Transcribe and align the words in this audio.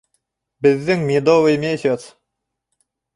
Беҙҙең 0.67 1.03
медовый 1.09 1.57
месяц. 1.65 2.07